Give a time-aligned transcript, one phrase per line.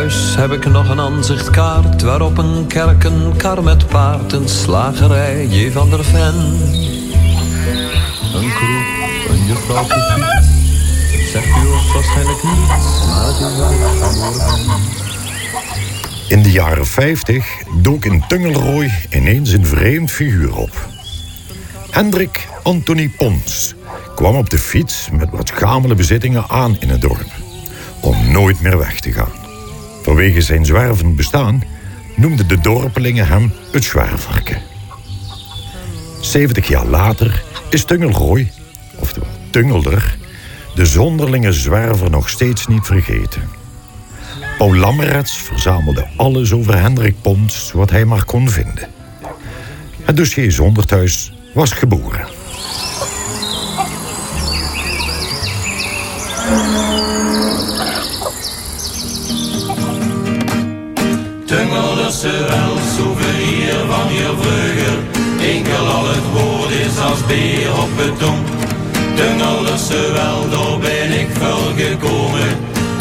[0.00, 5.46] Thuis heb ik nog een aanzichtkaart waarop een kerk, een kar met paard, een slagerij,
[5.46, 5.70] J.
[5.70, 6.34] van der Ven.
[8.34, 10.46] Een kroeg, een juffrouw fiets.
[11.30, 13.36] Zegt u ons waarschijnlijk niets, maar het
[16.26, 16.28] is.
[16.28, 17.46] In de jaren 50
[17.82, 20.88] dook in Tungelrooy ineens een vreemd figuur op.
[21.90, 23.74] Hendrik Anthony Pons
[24.14, 27.30] kwam op de fiets met wat schamele bezittingen aan in het dorp.
[28.00, 29.39] Om nooit meer weg te gaan.
[30.10, 31.62] Vanwege zijn zwervend bestaan
[32.16, 34.58] noemden de dorpelingen hem het zwerverke.
[36.20, 38.52] 70 jaar later is Tungelrooy,
[38.96, 40.16] oftewel Tungelder,
[40.74, 43.42] de zonderlinge zwerver nog steeds niet vergeten.
[44.58, 48.88] Paul Lammerets verzamelde alles over Hendrik Pons wat hij maar kon vinden.
[50.02, 52.39] Het dossier Zonderthuis was geboren.
[61.50, 64.98] Tungelderse wel, souvenir van je vroeger.
[65.40, 68.46] Enkel al het woord is als beer op het tong.
[69.16, 72.48] Tungelderse wel, daar ben ik voor gekomen.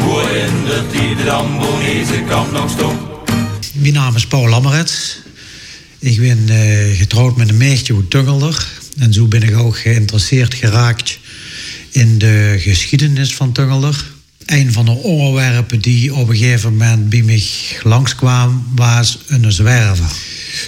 [0.02, 3.00] Hoe in de tijd de Amboneese kamp nog stond.
[3.74, 5.18] Mijn naam is Paul Lammerets.
[6.00, 8.68] Ik ben eh, getrouwd met een meisje uit Tungelder.
[8.98, 11.20] En zo ben ik ook geïnteresseerd geraakt
[11.92, 14.06] in de geschiedenis van Tungelder.
[14.50, 17.44] Een van de onderwerpen die op een gegeven moment bij mij
[17.84, 20.12] langskwam, was een zwerver.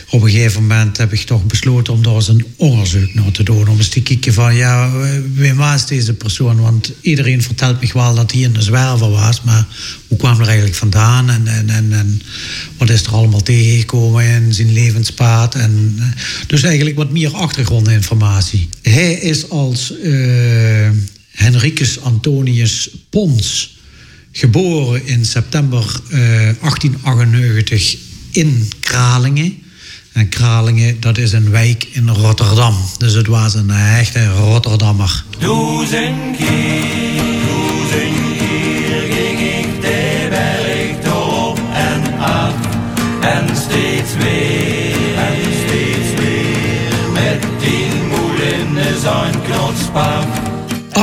[0.10, 3.44] Op een gegeven moment heb ik toch besloten om daar eens een onderzoek naar te
[3.44, 3.68] doen.
[3.68, 4.92] Om eens te kijken van, ja,
[5.34, 6.62] wie was deze persoon?
[6.62, 9.42] Want iedereen vertelt me wel dat hij een zwerver was.
[9.42, 9.68] Maar
[10.08, 11.30] hoe kwam er eigenlijk vandaan?
[11.30, 12.22] En, en, en, en
[12.78, 15.56] wat is er allemaal tegengekomen in zijn levenspad?
[15.56, 16.06] En, eh,
[16.48, 18.70] dus eigenlijk wat meer achtergrondinformatie.
[18.82, 20.90] Hij is als uh,
[21.32, 23.80] Henricus Antonius Pons
[24.32, 26.20] geboren in september uh,
[26.62, 27.98] 1898
[28.32, 29.64] in Kralingen.
[30.12, 32.76] En Kralingen, dat is een wijk in Rotterdam.
[32.98, 35.24] Dus het was een echte Rotterdammer.
[35.40, 36.38] Duizend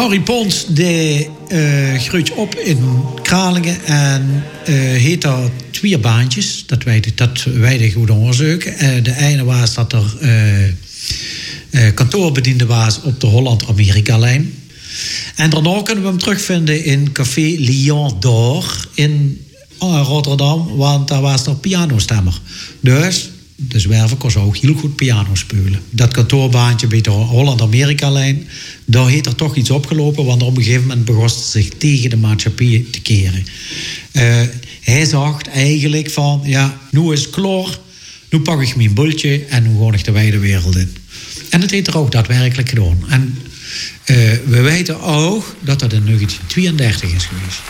[0.09, 2.79] Harry Pons die, uh, groeit op in
[3.23, 6.65] Kralingen en uh, heet daar twee baantjes.
[6.67, 8.73] Dat weet, dat weet ik goed onderzoeken.
[8.73, 10.05] Uh, de ene was dat er
[11.95, 14.55] kantoorbediende was op de Holland-Amerika-lijn.
[15.37, 19.45] En daarna kunnen we hem terugvinden in Café Lion d'Or in
[19.79, 22.41] Rotterdam, want daar was er pianostemmer.
[22.81, 23.31] Dus
[23.61, 25.81] de zwerver kon ook heel goed piano spelen.
[25.91, 28.49] Dat kantoorbaantje bij de Holland-Amerika-lijn,
[28.85, 32.11] daar heeft er toch iets opgelopen, want op een gegeven moment begon hij zich tegen
[32.11, 33.47] de maatschappij te keren.
[34.13, 34.43] Uh,
[34.81, 37.79] hij zag eigenlijk van, ja, nu is het klaar,
[38.31, 40.97] nu pak ik mijn bultje en nu ga ik de wijde wereld in.
[41.51, 43.05] En dat heeft er ook daadwerkelijk gedaan.
[43.09, 43.39] En
[44.07, 44.17] uh,
[44.47, 47.61] we weten ook dat dat in 1932 is geweest.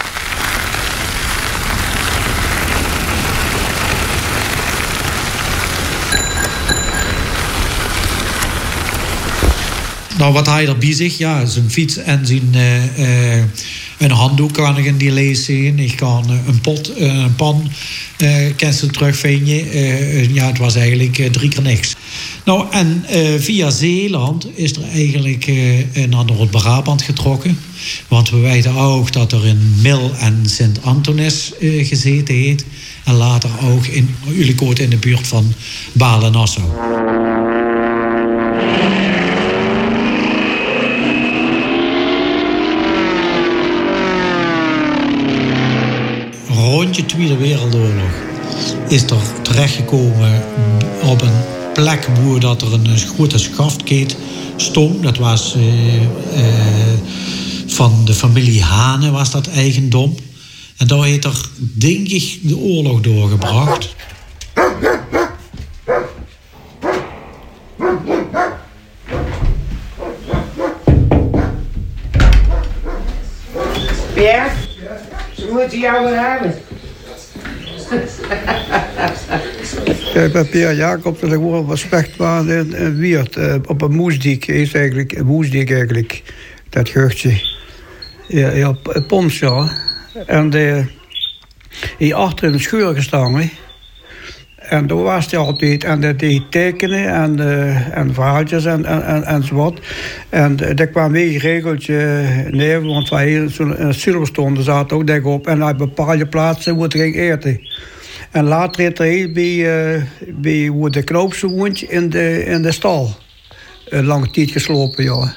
[10.19, 11.19] Nou, wat hij er bij zich?
[11.19, 13.45] Ja, zijn fiets en zijn uh, uh,
[13.99, 15.79] een handdoek kan ik in die lees zien.
[15.79, 17.71] Ik kan uh, een pot, een pan,
[18.57, 20.35] kan ze terugvinden.
[20.35, 21.95] ja, het was eigenlijk drie keer niks.
[22.45, 23.05] Nou, en
[23.39, 25.47] via Zeeland is er eigenlijk
[26.09, 27.59] naar Noord-Brabant getrokken.
[28.09, 32.65] Want we weten ook dat er in Mil en Sint-Antonis gezeten heeft.
[33.05, 35.55] En later ook in Ulicoot in de buurt van
[35.93, 36.67] Balen-Nassau.
[46.99, 48.11] De Tweede Wereldoorlog
[48.89, 50.43] is er terechtgekomen
[51.05, 51.41] op een
[51.73, 54.17] plek waar dat er een grote schaftkeet
[54.57, 55.03] stond.
[55.03, 56.03] Dat was uh, uh,
[57.67, 60.15] van de familie Hane was dat eigendom.
[60.77, 63.95] En daar heeft er, denk ik, de oorlog doorgebracht.
[74.15, 74.51] Ja,
[75.37, 76.68] ze moeten jou wel hebben.
[80.15, 83.37] Ik ben Pierre Jacobs en ik woon op een spechtbaan in, in Wiert.
[83.37, 86.23] Uh, op een moesdiek is eigenlijk, een moesdiek eigenlijk,
[86.69, 87.41] dat geurtje.
[88.27, 88.77] Ja, ja,
[89.07, 89.71] Pons, ja.
[90.27, 90.85] En de,
[91.99, 93.35] hier achter in de schuur gestaan.
[93.35, 93.51] He.
[94.69, 95.85] En toen was hij altijd.
[95.85, 99.45] En dat deed tekenen en, uh, en verhaaltjes en, en, en.
[100.29, 101.89] En uh, dat kwam weer geregeld
[102.53, 105.47] neer, want wij zo'n Silverstone zaten ook denk op.
[105.47, 107.61] En hij bepaalde plaatsen het ging eten.
[108.31, 113.11] En later heeft hij bij, uh, bij hoe de knoopse in de, in de stal.
[113.89, 115.35] Een lange tijd geslopen, ja.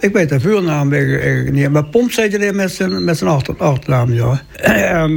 [0.00, 1.70] Ik weet de vuurnaam eigenlijk niet.
[1.70, 4.42] Maar Pomp zei hij met zijn, met zijn achter, achternaam, ja.
[5.02, 5.16] en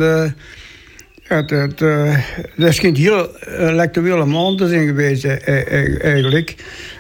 [1.35, 2.13] het, het, uh,
[2.57, 6.55] er schijnt heel uh, lectuele maanden in geweest, eigenlijk.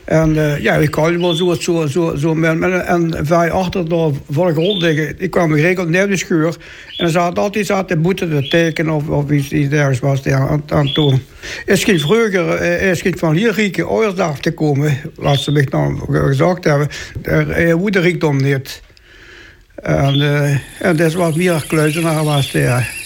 [0.05, 3.89] En uh, ja, ik kan wel zo, zo, zo, zo met, met, en vrij achter
[3.89, 5.15] door voor grond liggen.
[5.17, 6.55] Ik kwam geregeld naar de schuur.
[6.97, 10.23] En er zat altijd zat de boete te tekenen of, of iets, iets dergelijks was
[10.23, 11.21] daar aan, aan toen.
[11.65, 14.97] Het schijnt vroeger, uh, schijnt van hier rieke ouders af te komen.
[15.15, 16.87] Laat ze mij dan gezegd hebben.
[17.23, 18.81] Uh, woede rijkdom niet.
[19.75, 23.00] En, uh, en dat was meer kluizenaar was daar.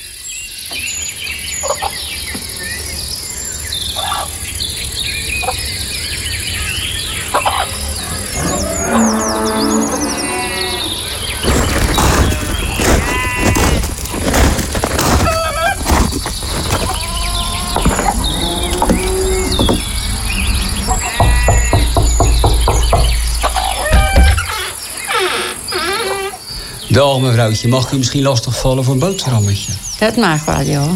[26.95, 29.71] Dag mevrouwtje, mag ik u misschien lastigvallen voor een boterhammetje?
[30.00, 30.88] Dat mag wel, ja.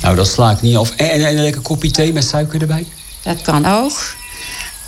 [0.00, 0.90] Nou, dat sla ik niet af.
[0.90, 2.86] En, en, een lekker kopje thee met suiker erbij?
[3.22, 4.14] Dat kan ook.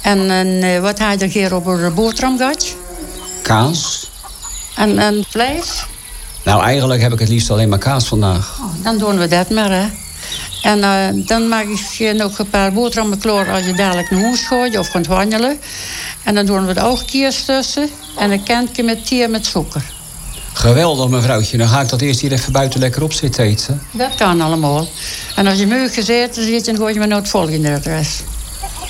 [0.03, 2.77] En, en wat had je er keer op een boterham gehad?
[3.43, 4.11] Kaas.
[4.77, 5.85] En, en vlees?
[6.45, 8.59] Nou, eigenlijk heb ik het liefst alleen maar kaas vandaag.
[8.61, 9.87] Oh, dan doen we dat maar, hè.
[10.63, 14.23] En uh, dan maak ik je nog een paar boterhammen klaar als je dadelijk naar
[14.23, 15.59] huis gooit of kunt wandelen.
[16.23, 19.94] En dan doen we de oogkiers tussen en een kentje met thee met suiker.
[20.65, 21.57] Geweldig, mevrouwtje.
[21.57, 23.83] Dan ga ik dat eerst hier even buiten lekker op zitten eten.
[23.91, 24.89] Dat kan allemaal.
[25.35, 28.21] En als je muur gezeten zit, dan gooi je me naar het volgende adres.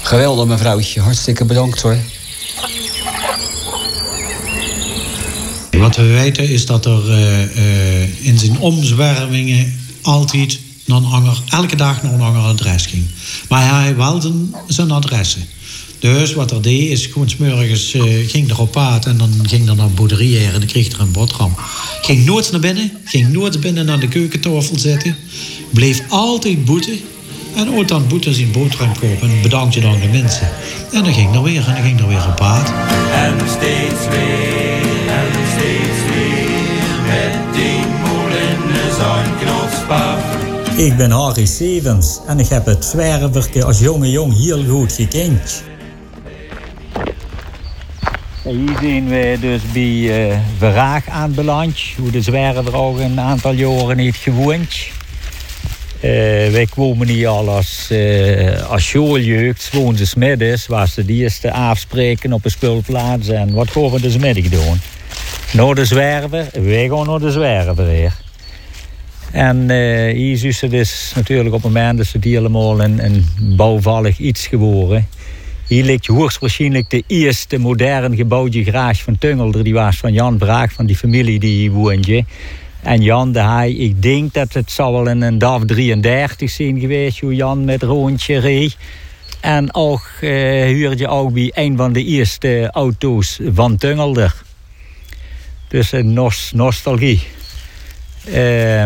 [0.03, 1.01] Geweldig, mevrouwtje.
[1.01, 1.97] Hartstikke bedankt, hoor.
[5.71, 11.43] Wat we weten is dat er uh, uh, in zijn omzwervingen altijd nog een ander,
[11.49, 13.07] elke dag nog een ander adres ging.
[13.49, 14.33] Maar hij wilde
[14.69, 15.49] zijn adressen.
[16.13, 19.69] Dus wat er deed is gewoon smurgens uh, ging er op paard en dan ging
[19.69, 21.55] er naar een boerderie en dan kreeg er een boterham.
[22.03, 25.17] Ging nooit naar binnen, ging nooit binnen naar de keukentafel zitten.
[25.71, 26.99] Bleef altijd boeten.
[27.57, 30.49] En ooit dan boeten zijn boterham kopen en bedankte dan de mensen.
[30.93, 32.69] En dan ging er weer en dan ging er weer op paard.
[33.13, 38.55] En steeds weer, en steeds weer, met die molen.
[40.77, 45.63] Ik ben Harry Stevens en ik heb het zwerverke als jonge jong heel goed gekend.
[48.45, 53.99] Hier zijn we dus bij uh, Verraag aanbeland, hoe de zwerver al een aantal jaren
[53.99, 54.75] heeft gewoond.
[55.97, 56.11] Uh,
[56.51, 62.45] wij kwamen hier al als, uh, als schooljeugd, woonden middags, was de eerste afspreken op
[62.45, 63.29] een speelplaats.
[63.29, 64.81] En wat gaan we dus middag doen?
[65.53, 68.13] Naar de zwerver, wij gaan naar de zwerver weer.
[69.33, 69.71] En
[70.11, 73.27] hier is er dus natuurlijk op het moment dat ze het helemaal een, een
[73.57, 75.09] bouwvallig iets geworden.
[75.67, 79.65] Hier ligt hoogstwaarschijnlijk de eerste modern gebouwde garage van Tungelder.
[79.65, 82.25] Die was van Jan Braak, van die familie die hier woonde.
[82.83, 86.81] En Jan de Haai, ik denk dat het zal wel in een DAF 33 zijn
[86.81, 87.21] geweest...
[87.21, 88.77] hoe Jan met rondje reed.
[89.41, 90.31] En ook uh,
[90.65, 94.43] huurde je ook bij een van de eerste auto's van Tungelder.
[95.69, 97.23] Dus een nos nostalgie.
[98.29, 98.85] Uh,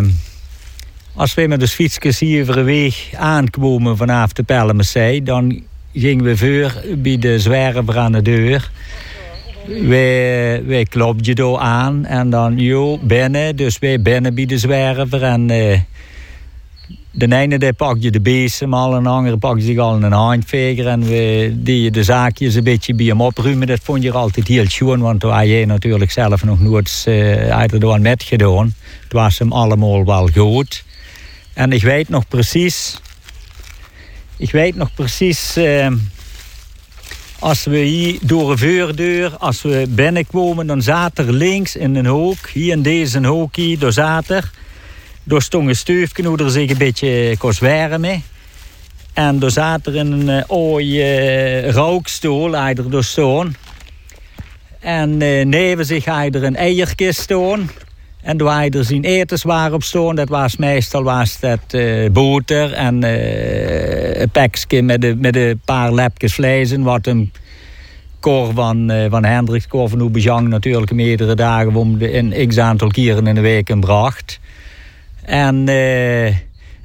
[1.14, 5.22] als we met de fietsjes hier weg aankomen vanaf de Pellemessee...
[5.22, 5.62] dan
[5.98, 8.70] gingen we voor bij de aan de deur.
[9.66, 13.56] Wij, wij klopten door aan en dan, joh, binnen.
[13.56, 15.22] Dus wij binnen bij de zwerver.
[15.22, 15.78] En uh,
[17.10, 20.86] de ene die pakte de bezem al, en de andere pakte zich al een handveger.
[20.86, 23.66] En we deden de zaakjes een beetje bij hem opruimen.
[23.66, 27.50] Dat vond je altijd heel schoon, want toen had je natuurlijk zelf nog nooit uh,
[27.50, 28.74] uit er met gedaan.
[29.02, 30.84] Het was hem allemaal wel goed.
[31.52, 33.00] En ik weet nog precies
[34.38, 35.86] ik weet nog precies, uh,
[37.38, 42.06] als we hier door een voordeur, als we binnenkwamen, dan zat er links in een
[42.06, 44.50] hoek, hier in deze hoek hier, daar zat er,
[45.22, 48.22] daar stond een steufje hoe er zich een beetje kon zwermen.
[49.12, 53.18] En daar zat er een uh, ooie uh, rookstoel, hij er dus.
[54.80, 57.32] En uh, neven zich hij er een eierkist.
[58.22, 62.10] En waar hij er zijn etens waren op staan, dat was meestal was dat uh,
[62.10, 66.76] boter en uh, een pekje met, de, met een paar lepjes vlees.
[66.76, 67.32] Wat een
[68.20, 72.58] koor van, uh, van Hendricks, koor van Oebejang natuurlijk meerdere dagen om de, in x
[72.58, 74.40] aantal keren in de week bracht.
[75.24, 75.68] En,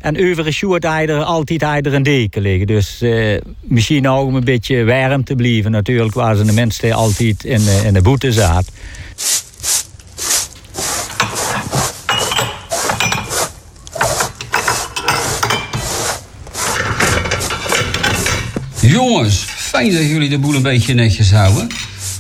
[0.03, 0.47] En over
[1.09, 2.67] er altijd er een deken liggen.
[2.67, 5.71] Dus uh, misschien ook om een beetje warm te blijven.
[5.71, 8.71] Natuurlijk waren de mensen altijd in, uh, in de boete zat.
[18.87, 21.67] Jongens, fijn dat jullie de boel een beetje netjes houden.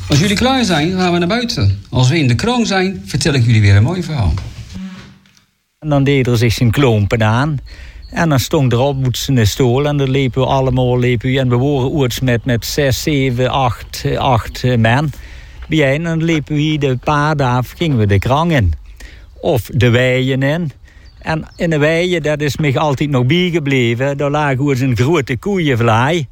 [0.09, 1.83] Als jullie klaar zijn, gaan we naar buiten.
[1.89, 4.33] Als we in de kroon zijn, vertel ik jullie weer een mooi verhaal.
[5.79, 7.57] En dan deed er zich zijn klompen aan.
[8.09, 11.39] En dan stond er op zijn stoel en dan liepen we allemaal liepen we.
[11.39, 15.11] En we waren oorts met, met zes, zeven, acht, acht men.
[15.69, 18.73] En dan liepen we de paard af, gingen we de krang in.
[19.41, 20.71] Of de weien in.
[21.19, 24.17] En in de weien, dat is me altijd nog bijgebleven.
[24.17, 26.27] Daar lag oors een grote koeienvlaai.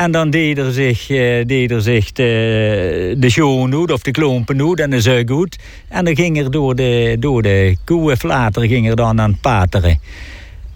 [0.00, 1.06] En dan deed er zich,
[1.46, 5.58] deed er zich de, de schoonhoed of de klompenhoed en de zeughoed.
[5.88, 10.00] En dan ging er door de, door de koeënflater ging er dan aan het pateren.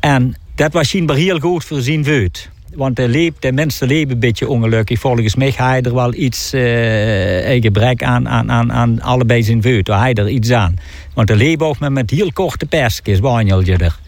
[0.00, 2.50] En dat was schijnbaar heel goed voor zijn veut.
[2.74, 4.98] Want de, leep, de mensen leven een beetje ongelukkig.
[4.98, 9.86] Volgens mij hij er wel iets uh, gebrek aan, aan, aan, aan allebei zijn veut.
[9.86, 10.76] Hij er iets aan.
[11.14, 13.98] Want de leven ook met, met heel korte persjes, wanjelje er.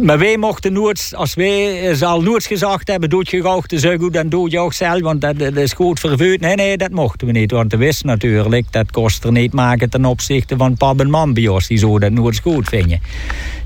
[0.00, 3.96] Maar wij mochten nooit, als wij ze al nooit gezegd hebben, doe je de zo
[3.96, 4.12] goed,
[4.50, 6.40] je ook zelf, want dat, is goed vervuurd.
[6.40, 9.90] Nee, nee, dat mochten we niet, want we wisten natuurlijk, dat kost er niet maken
[9.90, 11.10] ten opzichte van pap en
[11.66, 13.00] die zo dat nooit goed vinden.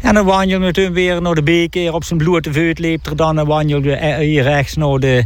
[0.01, 3.17] En dan wandelden we toen weer naar de beker, op zijn blote veut leep er
[3.17, 5.25] dan, en wandelden we hier rechts naar de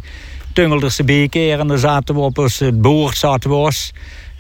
[0.53, 3.57] Tungelderse beker, en dan zaten we op ons, het boord zaten we.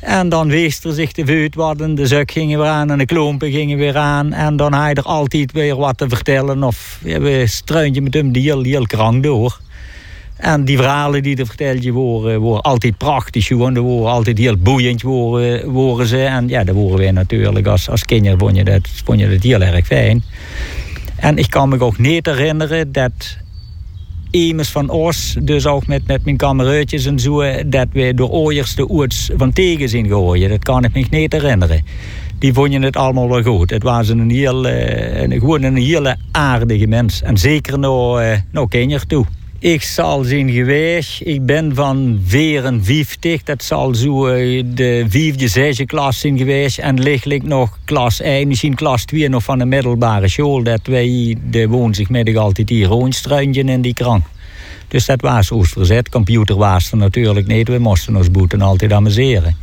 [0.02, 3.04] En dan weest er zich de vuut en de zuk gingen weer aan en de
[3.04, 4.32] klompen gingen weer aan.
[4.32, 6.62] En dan had je er altijd weer wat te vertellen.
[6.62, 9.60] Of we struintje met hem die heel, heel krank door.
[10.36, 13.48] En die verhalen die er verteld worden, worden altijd prachtig.
[13.48, 16.24] Want die worden altijd heel boeiend worden, ze.
[16.24, 18.02] En ja, dat worden wij natuurlijk als, als
[18.38, 20.22] vond je, dat, vond je dat heel erg fijn.
[21.16, 23.36] En ik kan me ook niet herinneren dat
[24.32, 28.74] iemand van ons, dus ook met, met mijn kameraadjes en zo, dat we door ooiers
[28.74, 30.48] de oorts van tegen zien gooien.
[30.48, 31.84] Dat kan ik me niet herinneren.
[32.38, 33.70] Die vonden het allemaal wel goed.
[33.70, 37.22] Het was een, heel, een, gewoon een hele aardige mens.
[37.22, 39.26] En zeker nog, uh, nog kinderen toe.
[39.62, 41.20] Ik zal zien geweest.
[41.24, 43.42] Ik ben van 54.
[43.42, 44.26] Dat zal zo
[44.64, 46.78] de vijfde, zesde klas zijn geweest.
[46.78, 50.62] En lichtelijk nog klas 1, misschien klas 2 nog van de middelbare school.
[50.62, 54.24] Dat wij de woonzigmiddag altijd hier rondstruintje in die krant.
[54.88, 56.08] Dus dat was ons verzet.
[56.08, 57.68] Computer was er natuurlijk niet.
[57.68, 59.56] We moesten ons boeten altijd amuseren.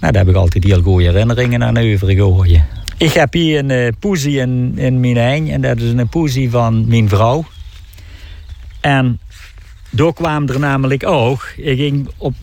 [0.00, 2.66] Nou, daar heb ik altijd heel goede herinneringen aan overgegooien.
[2.98, 5.48] Ik heb hier een uh, poesie in, in mijn eind.
[5.48, 7.44] En dat is een poesie van mijn vrouw.
[8.86, 9.20] En
[9.90, 11.48] daar kwam er namelijk ook.
[11.56, 12.34] Ik ging op,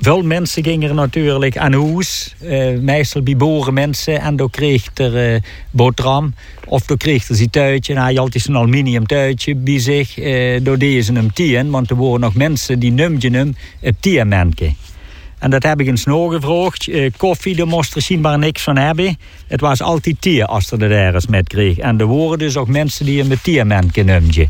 [0.00, 2.34] veel mensen gingen natuurlijk aan huis.
[2.42, 4.20] Uh, meestal bij boeren mensen.
[4.20, 5.40] En dan kreeg er uh,
[5.70, 6.34] boterham.
[6.66, 7.94] Of dan kreeg er zijn tuitje.
[7.94, 10.18] En hij had altijd een aluminium tuitje bij zich.
[10.18, 11.70] Uh, door deze hem tien.
[11.70, 14.72] Want er waren nog mensen die numden hem het tienmenke.
[15.38, 16.90] En dat heb ik eens nog gevraagd.
[17.16, 19.18] Koffie, daar moest er schijnbaar niks van hebben.
[19.46, 21.78] Het was altijd tier als er er ergens met kreeg.
[21.78, 24.48] En er waren dus ook mensen die hem met tiermenke numden.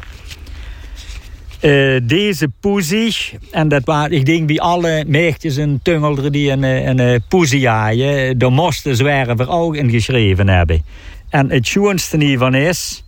[1.63, 3.17] Uh, deze poesie,
[3.51, 7.69] en dat was, ik denk bij alle meisjes en tungelderen die een, een, een poesie
[7.69, 10.83] haaien, daar moesten zwerver ook in geschreven hebben.
[11.29, 13.05] En het schoonste hiervan is,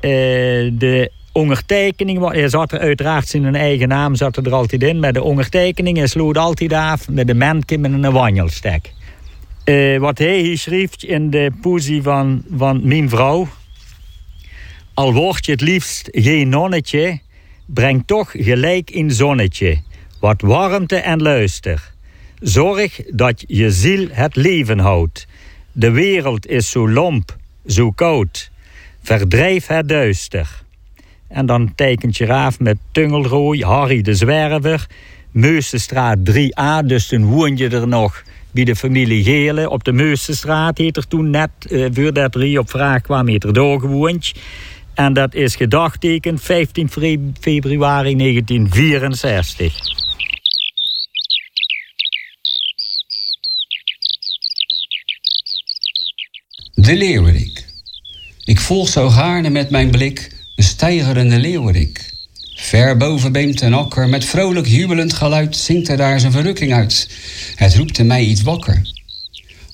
[0.00, 0.10] uh,
[0.72, 5.22] de ondertekening, er zat er uiteraard zijn eigen naam zat er altijd in, maar de
[5.22, 8.92] ondertekening is sloot altijd af met een menke met een wanjelstek.
[9.98, 13.48] Wat hij hier schreef in de poesie van, van mijn vrouw,
[14.94, 17.20] al word je het liefst geen nonnetje,
[17.66, 19.80] breng toch gelijk in zonnetje,
[20.20, 21.92] wat warmte en luister.
[22.40, 25.26] Zorg dat je ziel het leven houdt.
[25.72, 28.50] De wereld is zo lomp, zo koud.
[29.02, 30.64] Verdrijf het duister.
[31.28, 34.86] En dan tekent je af met Tungelrooi, Harry de Zwerver,
[35.30, 39.70] Meusenstraat 3A, dus toen woon je er nog bij de familie Gele.
[39.70, 43.44] Op de Meusenstraat heet er toen net, uh, voor dat drie op vraag kwam, heet
[43.44, 44.32] er doorgewoond.
[44.96, 46.88] En dat is gedagtekend 15
[47.40, 49.78] februari 1964.
[56.74, 57.64] De leeuwerik.
[58.44, 62.10] Ik volg zo gaarne met mijn blik de stijgerende leeuwerik.
[62.54, 67.10] Ver boven beemt een akker, met vrolijk jubelend geluid zingt hij daar zijn verrukking uit.
[67.54, 68.95] Het roept in mij iets wakker.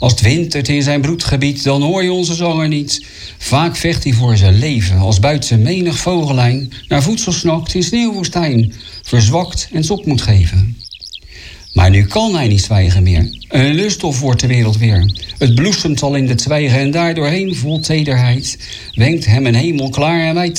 [0.02, 3.06] Als het wintert in zijn broedgebied, dan hoor je onze zanger niet.
[3.38, 8.72] Vaak vecht hij voor zijn leven, als buiten menig vogelijn naar voedsel snakt in sneeuwwoestijn,
[9.02, 10.76] verzwakt en zop moet geven.
[11.72, 13.38] Maar nu kan hij niet zwijgen meer.
[13.48, 15.12] Een lusthof wordt de wereld weer.
[15.38, 18.58] Het bloesemt al in de twijgen en daardoorheen vol tederheid
[18.94, 20.52] wenkt hem een hemel klaar en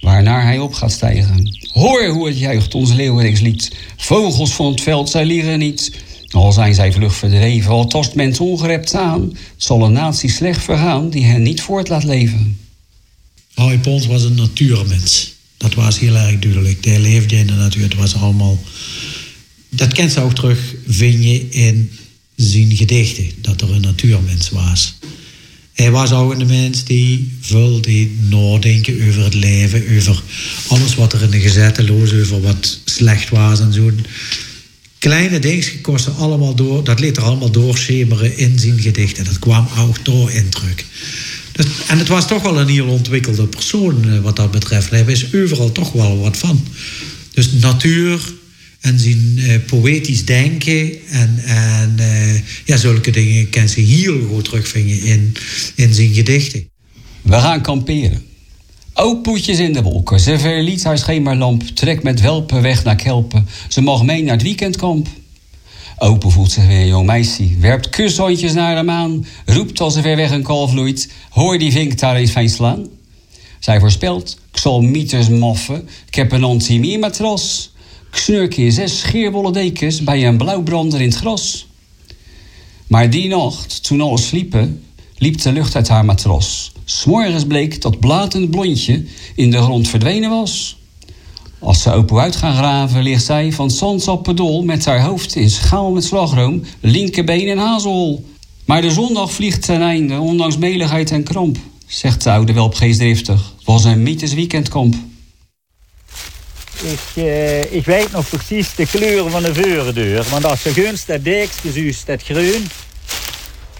[0.00, 1.58] waarnaar hij op gaat stijgen.
[1.72, 3.70] Hoor hoe het juicht ons leeuwerikslied.
[3.96, 5.92] Vogels van het veld, zij lieren niet.
[6.34, 11.10] Al zijn zij vlug verdreven, al tast mens ongerept aan, zal een natie slecht vergaan
[11.10, 12.58] die hen niet voort laat leven.
[13.54, 15.32] Harry Pons was een natuurmens.
[15.56, 16.84] Dat was heel erg duidelijk.
[16.84, 17.82] Hij leefde in de natuur.
[17.82, 18.58] Het was allemaal...
[19.68, 21.90] Dat kent ze ook terug, vind je in
[22.36, 23.30] zijn gedichten.
[23.40, 24.94] Dat er een natuurmens was.
[25.72, 30.22] Hij was ook een mens die veel die nadenken over het leven, over
[30.68, 33.90] alles wat er in de gezette loos, over wat slecht was en zo.
[35.04, 39.24] Kleine dingen kosten allemaal door, dat liet er allemaal doorschemeren in zijn gedichten.
[39.24, 40.84] Dat kwam ook door indruk.
[41.52, 44.90] Dus, en het was toch wel een heel ontwikkelde persoon eh, wat dat betreft.
[44.90, 46.66] Hij wist overal toch wel wat van.
[47.32, 48.34] Dus natuur
[48.80, 52.34] en zijn uh, poëtisch denken en, en uh,
[52.64, 55.34] ja, zulke dingen kan ze heel goed terugvinden in,
[55.74, 56.68] in zijn gedichten.
[57.22, 58.22] We gaan kamperen.
[58.96, 60.20] Ook poetjes in de wolken.
[60.20, 61.62] Ze verliet haar schemerlamp.
[61.62, 63.48] Trek met welpen weg naar Kelpen.
[63.68, 65.08] Ze mag mee naar het weekendkamp.
[65.98, 67.56] Open voelt zich weer een jong meisje.
[67.58, 69.26] Werpt kushondjes naar hem aan.
[69.46, 71.12] Roept als er ver weg een kalf vloeit.
[71.30, 72.86] Hoor die vink daar eens fijn slaan.
[73.58, 74.38] Zij voorspelt.
[74.52, 75.88] Ik zal mieters moffen.
[76.06, 77.72] Ik heb een anti-matras.
[78.10, 81.66] Ik snurk in zes scheerwolle dekens bij een blauwbrander in het gras.
[82.86, 84.82] Maar die nacht, toen alles sliepen,
[85.16, 86.72] liep de lucht uit haar matras.
[86.84, 89.04] S'morgens bleek dat blatend blondje
[89.34, 90.76] in de grond verdwenen was.
[91.58, 95.90] Als ze open uit gaan graven, ligt zij van Zandsappendol met haar hoofd in schaal
[95.92, 98.24] met slagroom, linkerbeen en hazelhol.
[98.64, 101.56] Maar de zondag vliegt ten einde, ondanks meligheid en kramp,
[101.86, 103.52] zegt de oude welp geestdriftig.
[103.56, 104.04] Het was een
[104.34, 104.94] weekendkamp.
[106.82, 110.26] Ik, uh, ik weet nog precies de kleuren van de voordeur.
[110.30, 112.68] Want als je gunst dat dijksgezuus, dat groen,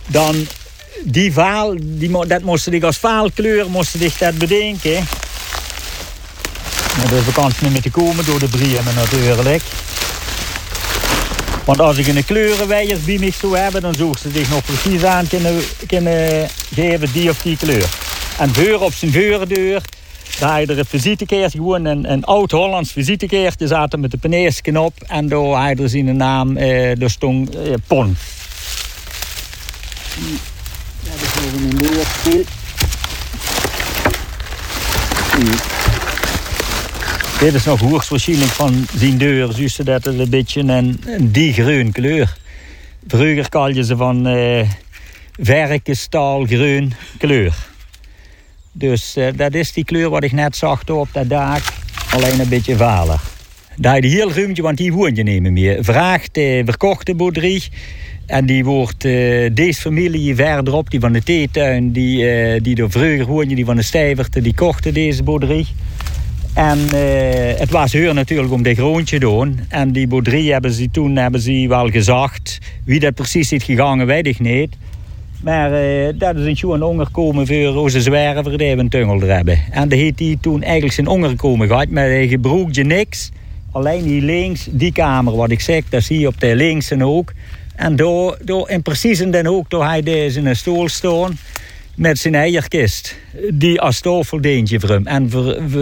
[0.06, 0.46] dan
[1.02, 5.06] die vaal, die, dat moest ik als vaalkleur moest ik dat bedenken.
[6.96, 9.62] Maar de vakantie niet meer te komen door de brieven natuurlijk.
[11.64, 15.04] Want als ik een kleurenwijers bij mij zou hebben, dan zoek ze zich nog precies
[15.04, 17.88] aan kunnen, kunnen geven die of die kleur.
[18.38, 19.82] En veur op zijn voordeur,
[20.38, 24.94] daar had er een visitekaartje, gewoon een, een oud-Hollands visitekaartje, zaten met de peneersken op.
[25.06, 28.16] En daar had er zijn naam, eh, daar eh, Pon.
[31.44, 32.44] Is een leerstil.
[37.40, 42.36] Dit is nog hoogstwaarschijnlijk van zijn deur, dus dat het een beetje een, die kleur.
[43.06, 44.68] Vroeger kal je ze van uh,
[45.38, 47.54] verkenstaalgroen kleur.
[48.72, 51.62] Dus uh, dat is die kleur wat ik net zag op dat dak,
[52.10, 53.20] alleen een beetje valer.
[53.76, 55.84] Daar je heel ruimte, want die woon je niet meer.
[55.84, 57.62] Vraagt de uh, verkochte boerderij.
[58.26, 62.90] En die wordt, uh, deze familie verderop, die van de theetuin, die, uh, die door
[62.90, 65.66] vroeger woonde, die van de Stijverte, die kochten deze boerderij.
[66.54, 69.60] En uh, het was hun natuurlijk om dit groontje te doen.
[69.68, 72.58] En die boerderij hebben ze toen hebben ze wel gezegd.
[72.84, 74.76] Wie dat precies is gegaan, weet ik niet.
[75.42, 75.70] Maar
[76.18, 79.58] dat is een gewoon honger komen voor onze zwerver die een tunnel hebben.
[79.70, 81.88] En die heeft die toen eigenlijk zijn honger komen gehad.
[81.88, 83.30] Maar hij gebroekte niks.
[83.70, 87.32] Alleen hier links, die kamer wat ik zeg, dat zie je op de linkse hoek.
[87.76, 91.38] En door, door, en precies in den hoek, door hij deze in een stoel staan
[91.96, 93.16] met zijn eierkist.
[93.50, 95.06] Die als tofeldeentje voor hem.
[95.06, 95.30] En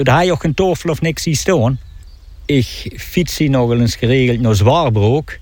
[0.02, 1.78] hij ook geen tofel of niks zien staan.
[2.46, 5.38] Ik fiets hier nog eens geregeld naar Zwaarbroek.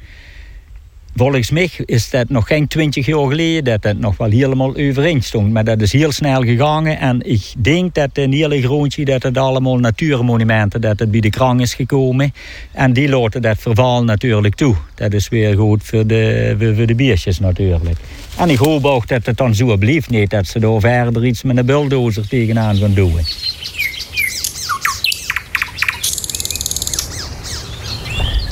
[1.16, 5.22] Volgens mij is dat nog geen twintig jaar geleden dat het nog wel helemaal overeen
[5.22, 5.52] stond.
[5.52, 6.86] Maar dat is heel snel gegaan.
[6.86, 11.30] En ik denk dat een hele groontje, dat het allemaal natuurmonumenten, dat het bij de
[11.30, 12.32] krang is gekomen.
[12.72, 14.74] En die laten dat verval natuurlijk toe.
[14.94, 17.98] Dat is weer goed voor de, voor de biertjes natuurlijk.
[18.36, 20.10] En ik hoop ook dat het dan zo blijft.
[20.10, 23.14] Niet dat ze daar verder iets met een bulldozer tegenaan gaan doen.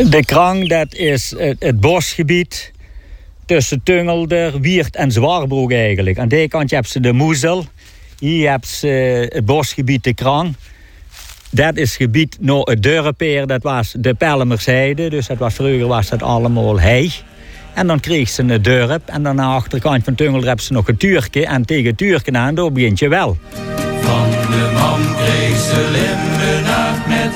[0.07, 2.73] De krang, dat is het, bosgebied
[3.47, 6.19] tussen Tungelder, Wiert en Zwarbroek eigenlijk.
[6.19, 7.65] Aan die kant heb je de Moezel.
[8.19, 10.57] Hier heb je het bosgebied de krang.
[11.51, 15.11] Dat is gebied naar het Durpeer, dat was de Pelmerzijde.
[15.11, 17.13] Dus dat was, vroeger was dat allemaal hei.
[17.75, 19.09] En dan kreeg ze een dorp.
[19.09, 21.47] En dan aan de achterkant van Tungelder hebben ze nog een tuurtje.
[21.47, 23.37] En tegen tuurtje aan, daar begint je wel.
[24.01, 27.33] Van de man kreeg ze limbenaard met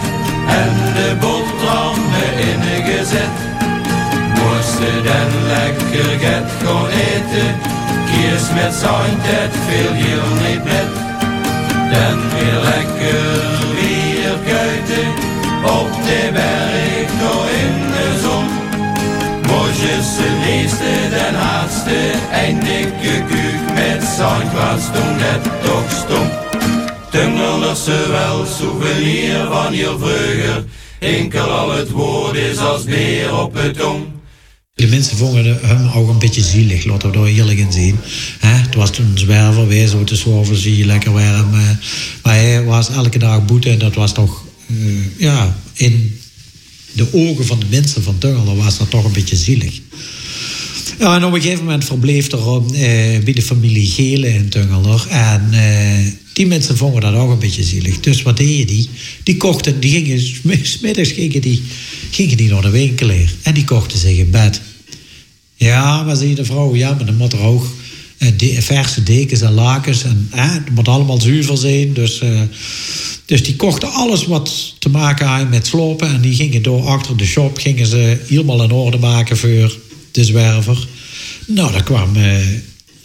[0.49, 1.17] en de
[3.03, 3.31] ingezet.
[4.39, 7.55] Moesten den lekker get gaan eten,
[8.07, 10.91] kies met zijn tijd veel hier niet met.
[11.93, 13.43] Dan weer lekker
[13.75, 15.09] weer kuiten,
[15.65, 18.47] op de berg door in de zon.
[19.47, 21.99] Mosjes de leeste den haatste,
[22.47, 26.33] een dikke kuuk met zijn kwast toen het toch stond.
[27.11, 30.65] Tungelerse wel souvenir van je vroeger.
[31.03, 34.05] Enkel al het woord is als beer op het tong.
[34.75, 37.99] De mensen vonden hem ook een beetje zielig, laten we daar eerlijk in zien.
[38.39, 41.51] Het was toen een zwerver, wij zo te zwerven, zie je lekker warm.
[41.51, 41.79] Maar
[42.23, 46.21] hij was elke dag boete en dat was toch, uh, ja, in
[46.93, 49.81] de ogen van de mensen van Tungelen was dat toch een beetje zielig.
[50.99, 52.71] Ja, en op een gegeven moment verbleef er uh,
[53.25, 55.07] bij de familie Gele in Tungeler.
[55.09, 58.01] En uh, die mensen vonden dat ook een beetje zielig.
[58.01, 58.89] Dus wat deden die?
[59.23, 60.21] Die kochten, die gingen,
[60.67, 61.63] smiddags gingen die,
[62.11, 63.11] gingen die naar de winkel
[63.43, 64.61] En die kochten zich een bed.
[65.57, 67.67] Ja, maar zie de vrouw, ja, maar dan moet er ook
[68.37, 70.05] de, verse dekens en lakens.
[70.05, 71.93] En eh, het moet allemaal zuiver zijn.
[71.93, 72.23] Dus,
[73.25, 76.09] dus die kochten alles wat te maken had met slopen.
[76.09, 79.79] En die gingen door achter de shop, gingen ze helemaal in orde maken voor
[80.13, 80.87] de zwerver.
[81.47, 82.49] Nou, daar kwam uh,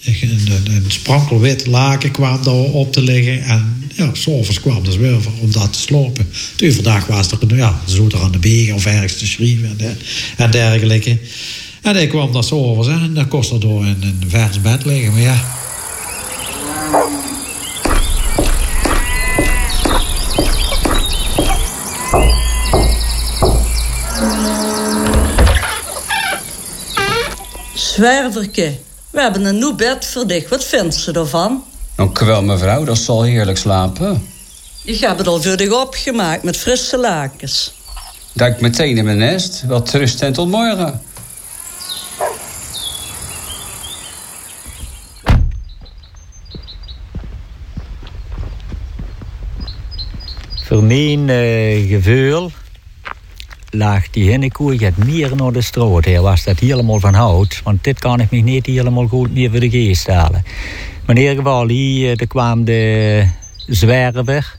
[0.06, 3.44] een, een sprankelwit laken kwam daar op te liggen.
[3.44, 6.28] En ja, s'avonds kwam de zwerver om dat te slopen.
[6.56, 9.98] Toen vandaag was er, ja, zo er aan de begen of ergens te schrijven en,
[10.38, 11.18] en dergelijke.
[11.82, 15.12] En hij kwam daar s'avonds en dan kost er door in een vers bed liggen.
[15.12, 15.56] Maar ja,
[27.98, 28.78] Zwerverke,
[29.10, 30.50] we hebben een nieuw bed voor dich.
[30.50, 31.64] Wat vindt ze ervan?
[31.96, 32.84] Dank u wel, mevrouw.
[32.84, 34.28] Dat zal heerlijk slapen.
[34.84, 37.74] Ik heb het al voor dich opgemaakt met frisse lakens.
[38.34, 39.64] Duik meteen in mijn nest.
[39.68, 41.02] Wat rust en tot morgen.
[50.66, 52.52] Voor mijn uh, gevoel
[53.70, 56.06] lag die hinnekoe het meer naar de stroot.
[56.06, 57.62] Hij was dat helemaal van hout.
[57.64, 60.44] Want dit kan ik me niet helemaal goed meer voor de geest halen.
[61.06, 61.70] Maar in ieder geval,
[62.18, 63.28] er kwam de
[63.68, 64.56] zwerver.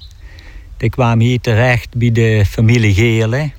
[0.76, 3.50] Die kwam hier terecht bij de familie Gele.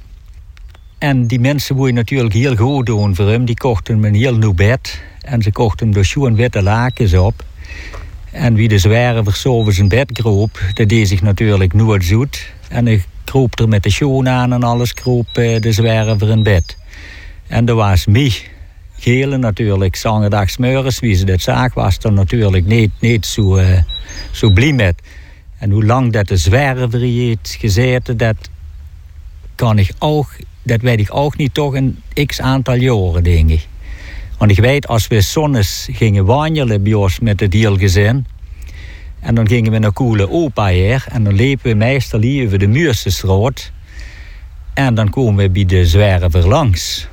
[0.97, 3.45] En die mensen wouden natuurlijk heel goed doen voor hem.
[3.45, 5.01] Die kochten hem een heel nieuw bed.
[5.21, 7.43] En ze kochten hem door schoen witte lakens op.
[8.31, 12.51] En wie de zwerver zo zijn bed kroop, dat deed zich natuurlijk nooit zoet.
[12.67, 12.87] En
[13.29, 16.77] kroop er met de schoen aan en alles kroop de zwerver in bed.
[17.47, 18.33] En er was mij,
[18.97, 23.81] gele natuurlijk, zangedag smeuris, wie ze dat zaak was er natuurlijk niet, niet zo, uh,
[24.31, 24.93] zo blij.
[25.57, 28.49] En hoe lang dat de zwerver heeft gezeten, dat
[29.55, 30.29] kan ik ook,
[30.63, 33.67] dat weet ik ook niet toch een x aantal jaren, denk ik.
[34.37, 38.25] Want ik weet, als we zonnes gingen wandelen bij ons met het heel gezin.
[39.19, 41.05] En dan gingen we naar Koele Opa hier.
[41.11, 43.71] En dan liepen we meestal over de Muursesrood.
[44.73, 47.07] En dan komen we bij de zwerver langs.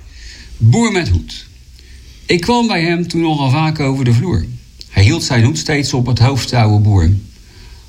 [0.56, 1.46] Boer met hoed.
[2.26, 4.44] Ik kwam bij hem toen nogal vaak over de vloer.
[4.90, 7.10] Hij hield zijn hoed steeds op het hoofd, oude boer.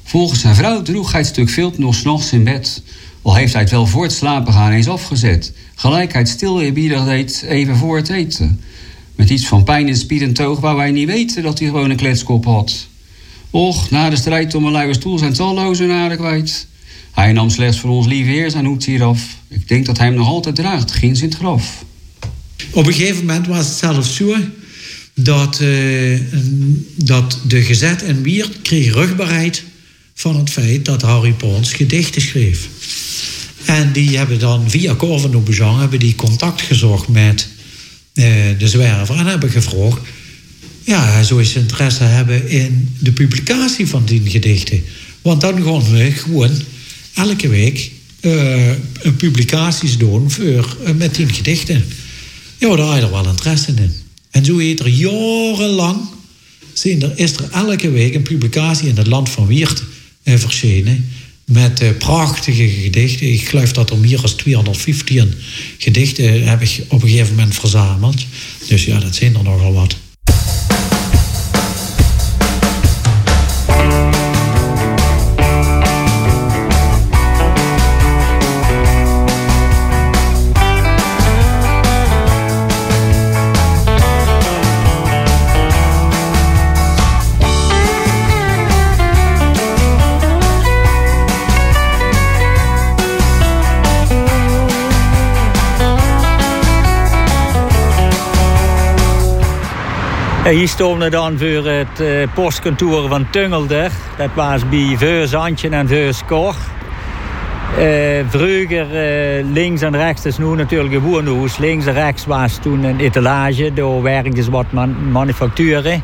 [0.03, 2.84] Volgens zijn vrouw droeg hij het stuk vilt nog s'nachts in bed.
[3.21, 5.53] Al heeft hij het wel voor het slapen gaan eens afgezet.
[5.75, 8.62] Gelijkheid stil eerbiedig deed even voor het eten.
[9.15, 11.89] Met iets van pijn in spier en toog waar wij niet weten dat hij gewoon
[11.89, 12.88] een kletskop had.
[13.49, 16.67] Och, na de strijd om een luie stoel zijn talloze naden kwijt.
[17.12, 19.21] Hij nam slechts voor ons lieve heer zijn hoed hier af.
[19.47, 21.86] Ik denk dat hij hem nog altijd draagt, ginds in het graf.
[22.71, 24.36] Op een gegeven moment was het zelfs zo
[25.13, 26.19] dat, uh,
[26.95, 29.63] dat de gezet en Wiert kreeg rugbaarheid
[30.13, 32.67] van het feit dat Harry Pons gedichten schreef.
[33.65, 37.47] En die hebben dan via Corvin Bezang hebben die contact gezocht met
[38.13, 38.25] uh,
[38.57, 39.99] de zwerver en hebben gevraagd
[40.88, 44.84] ja, zou eens interesse hebben in de publicatie van die gedichten.
[45.21, 46.52] Want dan gaan we gewoon
[47.13, 48.67] elke week uh,
[49.02, 50.63] een publicaties doen uh,
[50.95, 51.86] met die gedichten.
[52.58, 53.91] Ja, daar had je er wel interesse in.
[54.32, 55.97] En zo heet er jarenlang,
[56.73, 59.84] zijn er, is er elke week een publicatie in het land van Wiert
[60.23, 61.10] uh, verschenen.
[61.45, 63.34] Met prachtige gedichten.
[63.34, 65.34] Ik geloof dat er meer dan 215
[65.78, 68.26] gedichten heb ik op een gegeven moment verzameld.
[68.67, 69.95] Dus ja, dat zijn er nogal wat.
[100.49, 103.91] Hier stonden dan voor het uh, postkantoor van Tungelder.
[104.17, 106.23] Dat was bij Veus en Veus.
[106.29, 106.55] Uh,
[108.29, 108.88] vroeger
[109.39, 111.57] uh, links en rechts, is nu natuurlijk een woonhuis.
[111.57, 113.73] Links en rechts was toen een etalage.
[113.73, 116.03] Daar werkten wat man manufacturen.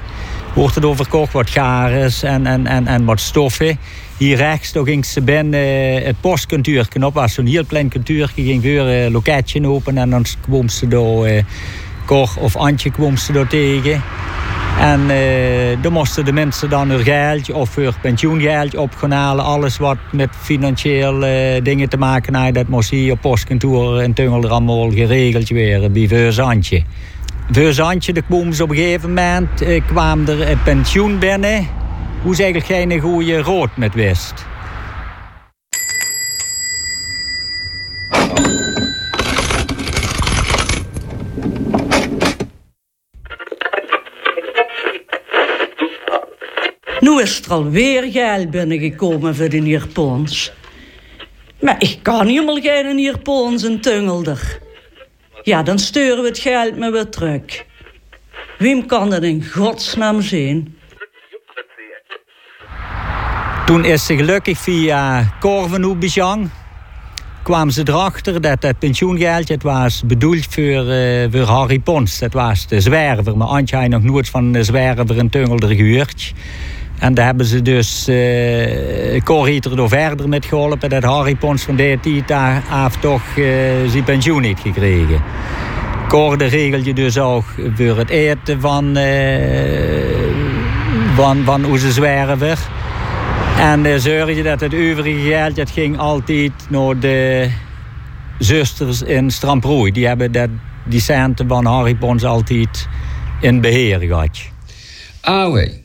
[0.54, 3.78] wordt het overkocht, wat gares en, en, en, en wat stoffen.
[4.18, 7.14] Hier rechts toen ging ze binnen eh, het postkantuurtje op.
[7.14, 8.44] was zo'n heel klein kantuurtje.
[8.44, 11.28] ging weer een loketje open en dan kwam ze door
[12.06, 14.02] Cor of Antje kwam ze door tegen.
[14.80, 19.46] En uh, dan moesten de mensen dan hun geld of hun pensioengeld op halen.
[19.46, 24.50] Alles wat met financiële dingen te maken had, dat moest hier op postkantoor in Tungel
[24.50, 26.08] allemaal geregeld worden bij.
[27.52, 31.68] Veuzantje, daar kwamen ze op een gegeven moment, uh, kwam er een pensioen binnen.
[32.22, 34.46] Hoe is eigenlijk geen goede rood met wist?
[47.24, 50.52] Is er alweer geld binnengekomen voor de Nierpons.
[51.62, 54.60] Maar ik kan helemaal geen Nierpons en Tungelder.
[55.44, 57.66] Ja, dan sturen we het geld maar weer terug.
[58.58, 60.78] Wiem kan dat in godsnaam zien?
[63.66, 65.98] Toen is ze gelukkig via Corvenoe
[67.44, 72.20] kwamen ze erachter dat dat pensioengeld het was bedoeld voor, uh, voor Harry Pons.
[72.20, 73.38] Dat was de zwerver.
[73.38, 76.34] Maar Antje had nog nooit van de zwerver een Tungelder gehuurd.
[77.04, 79.14] En daar hebben ze dus uh,
[79.78, 80.90] er verder met geholpen.
[80.90, 82.64] Dat Harry Pons van tijd daar
[82.96, 83.46] toch uh,
[83.88, 85.22] zijn pensioen niet gekregen.
[86.08, 87.44] Cor regelde dus ook
[87.76, 89.04] voor het eten van, uh,
[91.16, 92.60] van, van onze zwerver.
[93.60, 97.50] En uh, dat het overige geld dat ging altijd naar de
[98.40, 99.92] zusters in Stramproei.
[99.92, 100.50] Die hebben dat,
[100.86, 102.88] die centen van Harry Pons altijd
[103.42, 104.52] in beheer gehad.
[105.22, 105.83] Ah,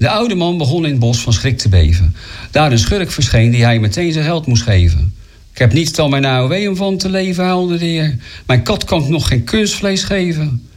[0.00, 2.16] de oude man begon in het bos van schrik te beven.
[2.50, 5.14] Daar een schurk verscheen die hij meteen zijn geld moest geven.
[5.52, 8.16] Ik heb niets dan mijn AOW om van te leven, huilde de heer.
[8.46, 10.68] Mijn kat kan ik nog geen kunstvlees geven.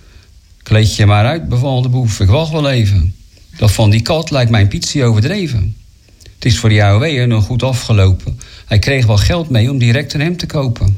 [0.64, 3.16] Kleed je maar uit, beval de boef, ik wacht wel even.
[3.58, 5.76] Dat van die kat lijkt mijn pizzie overdreven.
[6.36, 8.40] Het is voor die AOW'er nog goed afgelopen.
[8.66, 10.98] Hij kreeg wel geld mee om direct een hem te kopen.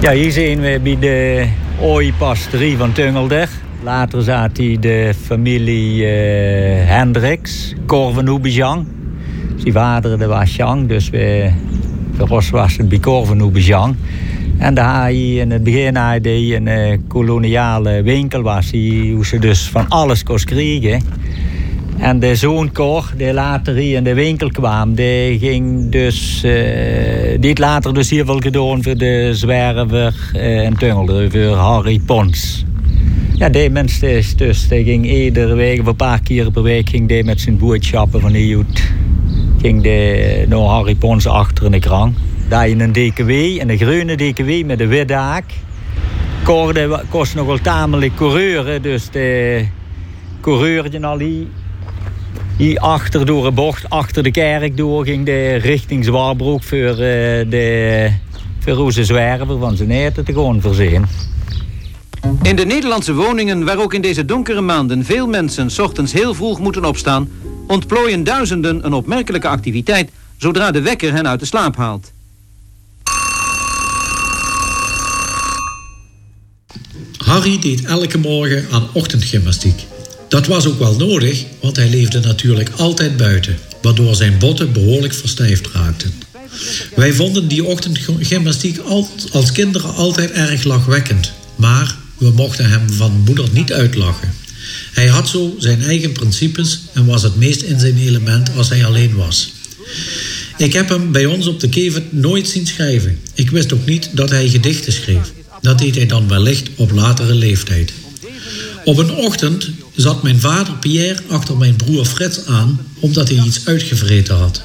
[0.00, 1.46] Ja, hier zien we bij de
[1.80, 3.48] ooipastorie van Tungelder.
[3.82, 6.08] Later zat hij de familie uh,
[6.88, 8.86] Hendricks, Corvenoubejang.
[9.56, 11.50] Zijn vader de was Jang, dus we,
[12.28, 13.96] ons was het bij Corvenoubejang.
[14.58, 19.38] En daar hij in het begin had hij een uh, koloniale winkel was, hoe ze
[19.38, 21.02] dus van alles kon krijgen.
[22.00, 27.40] En de zoon Cor, die later hier in de winkel kwam, die ging dus, uh,
[27.40, 32.64] die later dus hier veel gedaan voor de zwerver en Tungelde, voor Harry Pons.
[33.34, 36.88] Ja, die mens is dus, die ging iedere week, of een paar keer per week,
[36.88, 38.64] ging die met zijn boodschappen van hier
[39.60, 42.14] ging die naar Harry Pons achter in de krang.
[42.48, 45.44] Daar je een DKW, een groene DKW met een witte haak.
[46.44, 46.74] Cor
[47.08, 49.64] kost nog wel tamelijk coureuren, dus de
[50.40, 51.18] coureur al
[52.60, 56.96] hier achter door een bocht, achter de kerk door, ging de richting Zwarbroek voor uh,
[56.96, 58.12] de
[58.58, 61.06] Verroeze Zwerver van zijn eten te gewoon voorzien.
[62.42, 66.34] In de Nederlandse woningen, waar ook in deze donkere maanden veel mensen s ochtends heel
[66.34, 67.28] vroeg moeten opstaan,
[67.66, 72.12] ontplooien duizenden een opmerkelijke activiteit zodra de wekker hen uit de slaap haalt.
[77.16, 79.86] Harry deed elke morgen aan ochtendgymnastiek.
[80.30, 85.14] Dat was ook wel nodig, want hij leefde natuurlijk altijd buiten, waardoor zijn botten behoorlijk
[85.14, 86.12] verstijfd raakten.
[86.96, 88.78] Wij vonden die ochtendgymnastiek
[89.32, 94.34] als kinderen altijd erg lachwekkend, maar we mochten hem van moeder niet uitlachen.
[94.92, 98.84] Hij had zo zijn eigen principes en was het meest in zijn element als hij
[98.84, 99.52] alleen was.
[100.56, 103.18] Ik heb hem bij ons op de kevet nooit zien schrijven.
[103.34, 105.32] Ik wist ook niet dat hij gedichten schreef.
[105.60, 107.92] Dat deed hij dan wellicht op latere leeftijd.
[108.84, 113.66] Op een ochtend zat mijn vader Pierre achter mijn broer Frits aan omdat hij iets
[113.66, 114.62] uitgevreten had.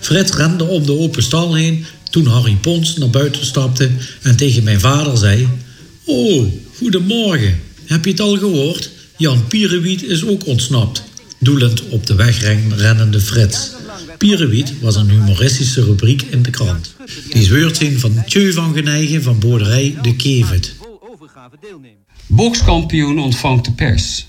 [0.00, 3.90] Frits rende om de open stal heen toen Harry Pons naar buiten stapte
[4.22, 5.48] en tegen mijn vader zei:
[6.04, 7.60] Oh, goedemorgen.
[7.86, 8.90] Heb je het al gehoord?
[9.16, 11.02] Jan Pierewiet is ook ontsnapt.
[11.38, 13.70] Doelend op de wegrennende Frits.
[14.18, 16.94] Pierewiet was een humoristische rubriek in de krant.
[17.30, 20.74] Die zweurt zien van Tjeu van Geneigen van boerderij De Kevet.
[22.26, 24.26] Bokskampioen ontvangt de pers.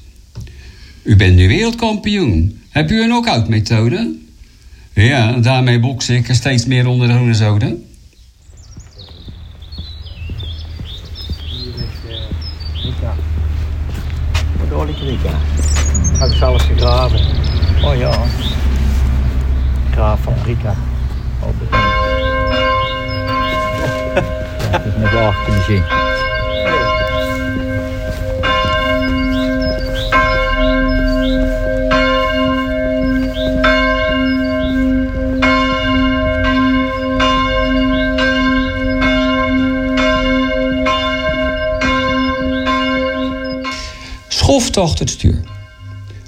[1.03, 2.61] U bent nu wereldkampioen.
[2.69, 4.15] Heb u een knock-out methode?
[4.93, 7.85] Ja, daarmee boks ik steeds meer onder de groene zoden.
[14.69, 15.37] Wat ik Rika?
[16.19, 17.19] Heb ik zelfs gegraven.
[17.83, 18.23] Oh ja.
[19.91, 20.75] Graaf van Rika.
[21.39, 21.49] Oh,
[24.71, 26.12] dat is net 18 Gigi.
[44.73, 45.39] Schoft achter het stuur.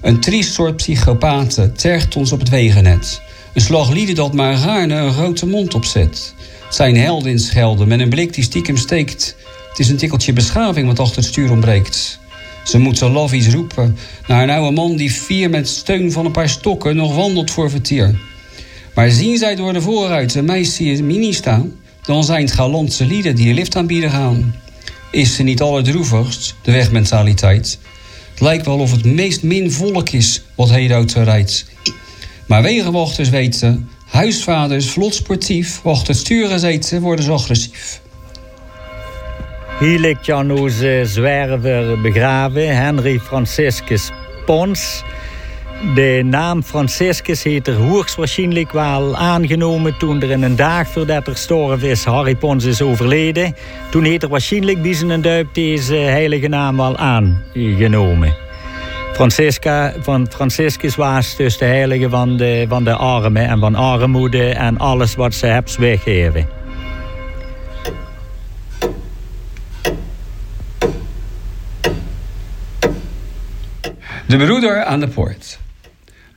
[0.02, 3.22] Een triest soort psychopaten tergt ons op het wegennet.
[3.54, 6.34] Een slag lieden dat maar gaarne een grote mond opzet.
[6.70, 9.36] Zijn helden in schelden met een blik die stiekem steekt.
[9.70, 12.20] Het is een tikkeltje beschaving wat achter het stuur ontbreekt.
[12.64, 16.32] Ze moet zo laf roepen naar een oude man die vier met steun van een
[16.32, 18.20] paar stokken nog wandelt voor vertier.
[18.96, 21.74] Maar zien zij door de vooruit een meisje in mini staan,
[22.06, 24.56] dan zijn het galantse lieden die een lift aanbieden gaan.
[25.12, 27.78] Is ze niet allerdroevigst, de wegmentaliteit?
[28.36, 31.66] Het lijkt wel of het meest min volk is wat heden rijdt.
[32.48, 38.02] Maar wegenwachters weten, huisvaders vlot sportief, wachten sturen zeten, worden ze agressief.
[39.80, 44.10] Hier ligt Jan onze zwerver begraven, Henry Franciscus
[44.46, 45.04] Pons.
[45.94, 51.32] De naam Franciscus heeft er hoogstwaarschijnlijk wel aangenomen toen er in een dag voordat er
[51.32, 53.56] gestorven is, Harry Pons is overleden.
[53.90, 58.34] Toen heeft er waarschijnlijk bij zijn duip deze heilige naam wel aangenomen.
[59.14, 64.50] Francisca, van Franciscus was dus de heilige van de, van de armen en van armoede
[64.50, 66.48] en alles wat ze hebt weggeven.
[74.28, 75.64] De broeder aan de poort.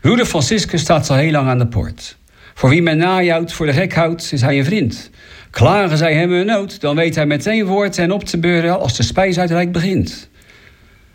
[0.09, 2.17] Broeder Franciscus staat al heel lang aan de poort.
[2.55, 5.11] Voor wie men najouwt, voor de gek houdt, is hij een vriend.
[5.51, 8.97] Klagen zij hem een nood, dan weet hij meteen woord en op te beuren als
[8.97, 10.29] de spijsuitrijk begint.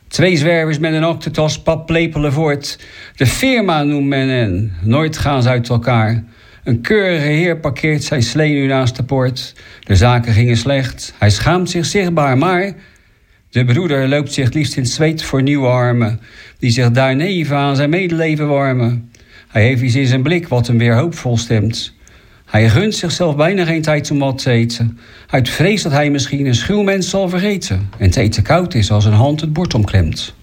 [0.07, 2.79] Twee zwervers met een octotas pap lepelen voort.
[3.15, 6.23] De firma noemt men hen, nooit gaan ze uit elkaar.
[6.63, 9.53] Een keurige heer parkeert zijn slee nu naast de poort.
[9.83, 12.73] De zaken gingen slecht, hij schaamt zich zichtbaar, maar...
[13.53, 16.19] De broeder loopt zich liefst in zweet voor nieuwe armen...
[16.59, 19.11] die zich daarneven aan zijn medeleven warmen.
[19.47, 21.93] Hij heeft iets in zijn blik wat hem weer hoopvol stemt.
[22.45, 24.97] Hij gunt zichzelf bijna geen tijd om wat te eten.
[25.27, 27.89] Uit vrees dat hij misschien een schuw mens zal vergeten...
[27.97, 30.35] en het eten koud is als een hand het bord omklemt.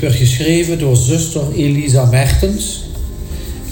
[0.00, 2.84] Dat werd geschreven door zuster Elisa Mertens.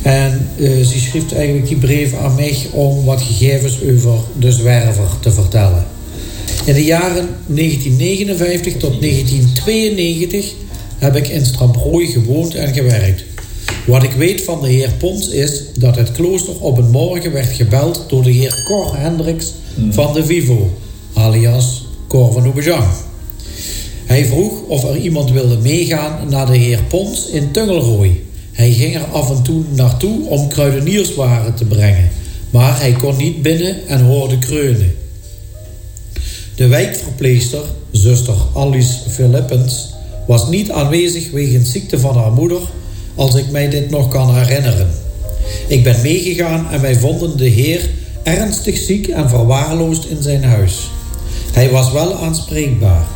[0.02, 5.08] En uh, ze schreef eigenlijk die brief aan mij om wat gegevens over de zwerver
[5.20, 5.86] te vertellen.
[6.64, 10.52] In de jaren 1959 tot 1992
[10.98, 13.24] heb ik in Stramprooi gewoond en gewerkt.
[13.86, 17.52] Wat ik weet van de heer Pons is dat het klooster op een morgen werd
[17.52, 19.52] gebeld door de heer Cor Hendricks
[19.90, 20.78] van de Vivo,
[21.14, 23.03] alias Cor van Oebejang.
[24.06, 28.20] Hij vroeg of er iemand wilde meegaan naar de heer Pons in Tungelrooy.
[28.52, 32.10] Hij ging er af en toe naartoe om kruidenierswaren te brengen,
[32.50, 34.94] maar hij kon niet binnen en hoorde kreunen.
[36.54, 39.92] De wijkverpleegster, zuster Alice Philippens,
[40.26, 42.60] was niet aanwezig wegens ziekte van haar moeder,
[43.14, 44.90] als ik mij dit nog kan herinneren.
[45.66, 47.90] Ik ben meegegaan en wij vonden de heer
[48.22, 50.90] ernstig ziek en verwaarloosd in zijn huis.
[51.52, 53.06] Hij was wel aanspreekbaar.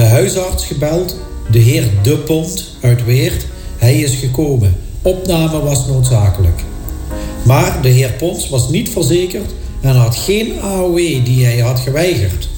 [0.00, 1.16] De huisarts gebeld,
[1.50, 3.46] de heer De Pont uit Weert.
[3.78, 4.76] Hij is gekomen.
[5.02, 6.62] Opname was noodzakelijk.
[7.44, 12.48] Maar de heer Pons was niet verzekerd en had geen AOW die hij had geweigerd.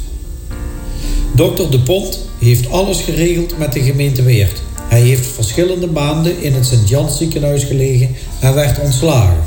[1.35, 4.62] Dokter De Pont heeft alles geregeld met de gemeente Weert.
[4.88, 8.09] Hij heeft verschillende maanden in het Sint-Jans ziekenhuis gelegen
[8.40, 9.42] en werd ontslagen.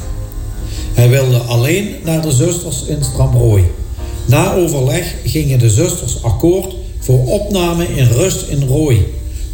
[0.94, 3.64] Hij wilde alleen naar de zusters in Stramrooi.
[4.26, 6.74] Na overleg gingen de zusters akkoord
[7.06, 9.06] voor opname in rust in Rooi.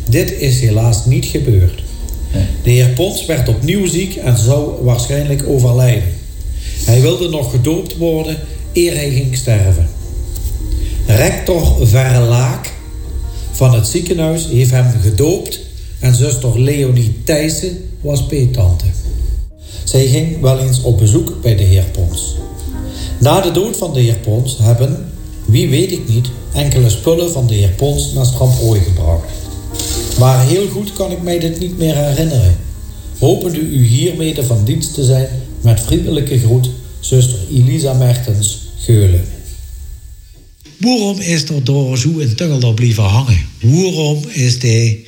[0.09, 1.83] Dit is helaas niet gebeurd.
[2.63, 6.13] De heer Pons werd opnieuw ziek en zou waarschijnlijk overlijden.
[6.85, 8.37] Hij wilde nog gedoopt worden
[8.73, 9.89] eer hij ging sterven.
[11.05, 12.73] Rector Verlaak
[13.51, 15.59] van het ziekenhuis heeft hem gedoopt
[15.99, 18.85] en zuster Leonie Thijssen was peetante.
[19.83, 22.35] Zij ging wel eens op bezoek bij de heer Pons.
[23.19, 25.11] Na de dood van de heer Pons hebben,
[25.51, 29.29] wie weet ik niet, enkele spullen van de heer Pons naar Stramprooi gebracht.
[30.19, 32.57] Maar heel goed kan ik mij dit niet meer herinneren.
[33.19, 35.27] Hopende u hiermede van dienst te zijn,
[35.61, 39.25] met vriendelijke groet, zuster Elisa Mertens, Geulen.
[40.77, 43.39] Waarom is er door zo een Tungeldorp blijven hangen?
[43.61, 44.99] Waarom is hij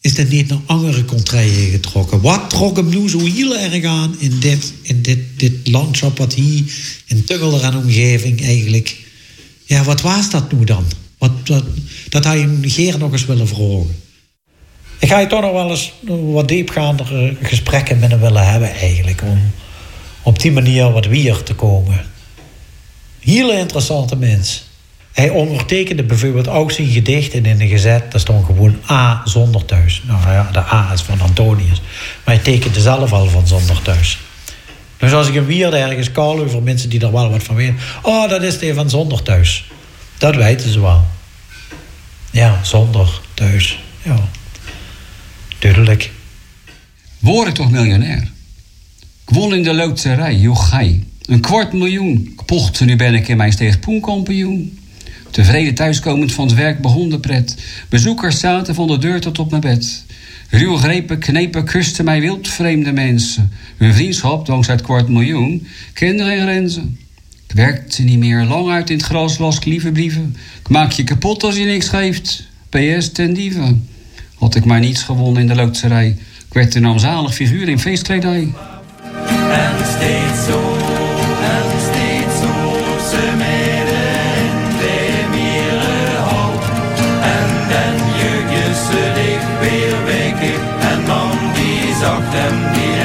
[0.00, 2.20] is dat niet naar andere contraien getrokken?
[2.20, 6.34] Wat trok hem nu zo heel erg aan in dit, in dit, dit landschap wat
[6.34, 6.64] hier
[7.06, 8.96] in Tungel en omgeving eigenlijk?
[9.68, 10.84] Ja, wat was dat nu dan?
[11.18, 11.64] Wat, wat,
[12.08, 14.02] dat je hem Geer nog eens willen vragen.
[14.98, 15.92] Ik ga je toch nog wel eens
[16.32, 19.22] wat diepgaandere gesprekken met hem willen hebben eigenlijk.
[19.22, 19.52] Om
[20.22, 22.06] op die manier wat weer te komen.
[23.20, 24.66] Hele interessante mens.
[25.12, 28.10] Hij ondertekende bijvoorbeeld ook zijn gedichten in een gezet.
[28.10, 30.02] Daar stond gewoon A zonder thuis.
[30.06, 31.80] Nou ja, de A is van Antonius.
[32.24, 34.18] Maar hij tekende zelf al van zonder thuis.
[34.98, 37.76] Dus als ik een wierde ergens kaal over mensen die er wel wat van weten.
[38.02, 39.70] Oh, dat is de van zonder thuis.
[40.18, 41.04] Dat weten ze wel.
[42.30, 43.78] Ja, zonder thuis.
[44.02, 44.28] Ja.
[45.58, 46.10] Duidelijk.
[47.18, 48.30] Word ik toch miljonair?
[49.26, 51.06] Ik won in de loterij, jochai.
[51.26, 52.38] Een kwart miljoen.
[52.46, 54.78] Pocht, nu ben ik in mijn steeg poenkampioen.
[55.30, 57.56] Tevreden thuiskomend van het werk begon de pret.
[57.88, 60.04] Bezoekers zaten van de deur tot op mijn bed.
[60.50, 63.52] Ruw grepen, knepen, kusten mij wildvreemde mensen.
[63.76, 66.98] Hun vriendschap, dankzij het kwart miljoen, kende geen grenzen.
[67.48, 70.36] Ik werkte niet meer lang uit in het gras, las ik lieve brieven.
[70.60, 72.48] Ik maak je kapot als je niks geeft.
[72.68, 73.88] PS ten dieven.
[74.34, 76.16] Had ik maar niets gewonnen in de loodserij.
[76.48, 78.52] Ik werd een armzalig figuur in feestkledij.
[79.50, 80.76] En steeds zo,
[92.32, 92.97] them be